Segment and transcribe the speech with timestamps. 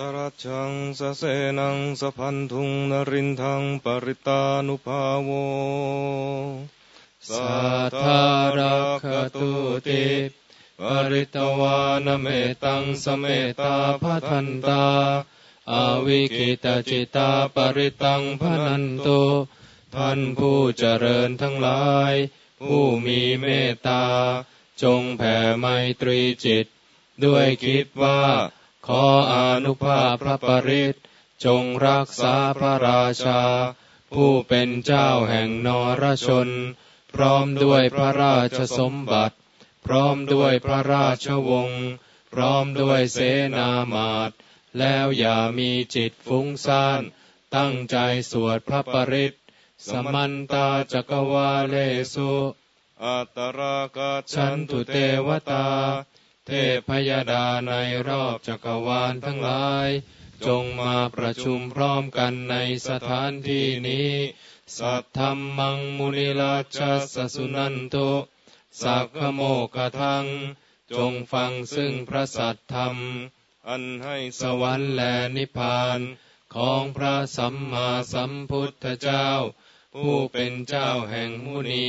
[0.00, 1.22] สรัจฉังสเส
[1.58, 5.30] นังสพันธุงนรินทังปริตานุภาโว
[7.28, 7.56] สั
[7.88, 8.22] ทธา
[8.58, 9.06] รักข
[9.36, 9.50] ตุ
[9.86, 10.04] ติ
[10.80, 12.26] ปริตวานเม
[12.64, 13.24] ตังสเม
[13.60, 14.86] ตาพัทันตา
[15.70, 19.22] อาวิกิตจิตาปริตังพนันตุ
[19.94, 22.12] ท่านผู้เจริญทั้งหลาย
[22.60, 24.04] ผู้มีเมตตา
[24.82, 25.66] จงแผ่ไม
[26.00, 26.66] ตรีจิต
[27.24, 28.22] ด้วยคิดว่า
[28.90, 30.94] ขออนุภาพพระปริต
[31.44, 33.42] จงรักษาพระราชา
[34.14, 35.68] ผู้เป็นเจ้าแห่งน
[36.02, 36.48] รชน
[37.14, 39.36] พร้อมด้วยพระราชสมบัติ
[39.86, 41.86] พร้อมด้วยพระราชวงศ์
[42.32, 43.18] พร้อมด้วยเส
[43.56, 44.34] นามาตร
[44.78, 47.02] แล้วอย่ามีจิตฟุ้งซ่าน
[47.56, 47.96] ตั้งใจ
[48.30, 49.34] สวดพระปริต
[49.88, 51.76] สมันตาจักวาเล
[52.14, 52.32] สุ
[53.04, 54.94] อัตตรากาฉันตุเท
[55.26, 55.66] วตา
[56.46, 56.52] เท
[56.88, 57.72] พยดาใน
[58.08, 59.88] รอบจักรวาลทั้งหลาย
[60.46, 62.56] จงมาประชุมพร้อมกันใน
[62.88, 64.10] สถานที่นี้
[64.78, 67.96] สัทธรรมังมุนิลาชัสสุนันโต
[68.82, 69.40] สักขโม
[69.74, 70.26] กทัง
[70.92, 72.96] จงฟังซึ่งพระสัทธรรม
[73.68, 75.98] อันให้สวรรค์และนิพพาน
[76.54, 79.28] ของพระสัมมาสัมพุทธเจ้า
[79.94, 81.88] ผู้เป็นเจ้าแห่งมุนี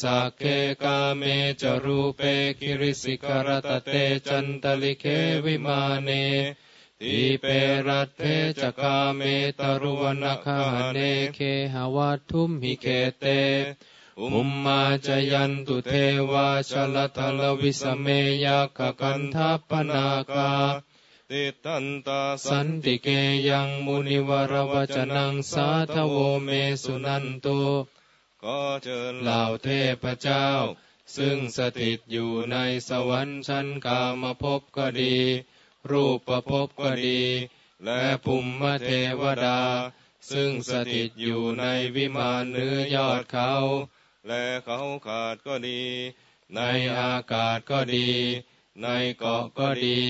[0.00, 0.42] สัคเค
[0.82, 1.22] กาเม
[1.62, 2.20] จรูเป
[2.60, 3.94] คิริสิขะระตะเฏ
[4.28, 5.04] จันตะลิกเข
[5.44, 6.08] วิมาเน
[7.00, 7.44] ทีเป
[7.88, 8.22] รัฏเฐ
[8.60, 9.20] จ คาเม
[9.58, 10.60] ตะรุวะนะคะหะ
[10.94, 10.98] เน
[11.34, 11.40] เค
[11.74, 12.86] หะวัตถุมหิเขต
[13.18, 13.24] เต
[14.20, 15.92] ภุมมา จายันตุเท
[16.30, 18.06] วา ชะละถะละวิสะเม
[18.44, 20.52] ยักขะคันธัพพะนาคา
[21.30, 23.08] ติฏฐันตาสันติเก
[23.48, 26.48] ยังมุนิวรวจนังสาทโวเม
[26.82, 27.48] สุนันโต
[28.46, 29.68] ก็เชิญเหล่าเท
[30.04, 30.46] พเจ้า
[31.16, 32.56] ซึ่งสถิตอยู่ใน
[32.88, 35.16] สวรรค์ชั้นกามภพก็ดี
[35.90, 37.22] รูปภพก็ดี
[37.84, 39.60] และภูมิเทวดา
[40.30, 41.64] ซึ่งสถิตอยู่ใน
[41.96, 43.52] วิมานเนื้อยอดเขา
[44.28, 45.82] และเขาขาดก็ดี
[46.56, 46.60] ใน
[46.98, 48.10] อากาศก็ดี
[48.82, 48.88] ใน
[49.18, 50.00] เกาะก็ดี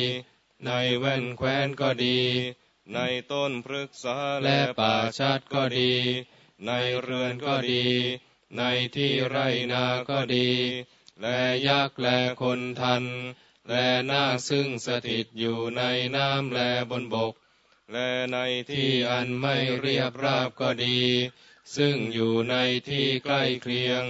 [0.66, 2.19] ในแว่นแคว้นก็ดี
[2.94, 2.99] ใน
[3.32, 5.93] ต้นพฤกษาและป่าชัดก็ดี
[6.67, 7.87] ในเรือนก็ดี
[8.59, 8.62] ใน
[8.97, 9.39] ที่ไร
[9.73, 10.50] นาก็ดี
[11.21, 13.05] และยักษ์และคนทัน
[13.69, 15.83] และนาซึ่งสถิตอยู่ใน
[16.17, 17.34] น้ำและบนบก
[17.93, 18.39] และใน
[18.71, 21.00] ที่ที่อันไม่เรียบราบก็ดี
[21.77, 22.56] ซึ่งอยู่ใน
[22.89, 24.05] ที่ใกล้เคียง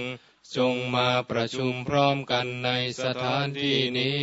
[0.57, 2.71] จงมาประชุมพร้อมกันใน
[3.03, 4.21] สถานที่นี้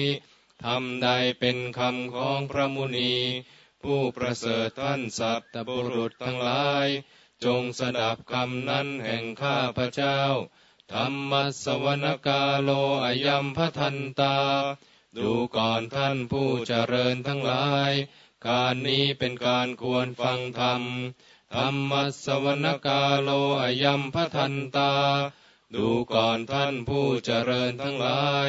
[0.65, 1.09] ทำใด
[1.41, 3.15] เป็นคำของพระมุนี
[3.83, 6.87] ผู้ประเสริฐท่านสัตบุรุษทั้งหลาย
[7.45, 10.21] จงสดับคำนั้นแห่งข้าพระเจ้า
[10.93, 11.33] ธรรม
[11.65, 12.71] สวนกาโล
[13.05, 14.39] อายัมพทันตา
[15.19, 17.93] ดูก่อนท่านผู้เจริญทั้งหลาย
[18.47, 20.83] การนี้เป็นการควรฟังธรรม
[21.55, 21.93] ธรรม
[22.25, 23.31] สวนกาโล
[23.63, 24.95] อายัมพทันตา
[25.75, 28.49] ดูก่อนท่านผู้เจริญทั้งหลาย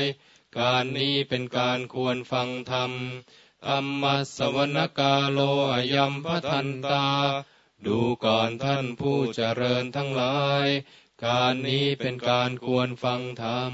[0.57, 2.91] การนี้เป็นการควรฟังธรรม
[3.67, 4.03] ธรรม
[4.37, 5.39] สวนกาโล
[5.71, 7.07] อายัมพทันตา
[7.87, 10.67] ดูก่อนท่านผู้เจริญทั้งหลาย
[11.25, 13.73] การนี้เป็นการควรฟังธรรม